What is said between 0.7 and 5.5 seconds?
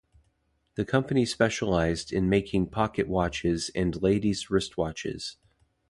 The company specialised in making pocket watches and ladies' wristwatches.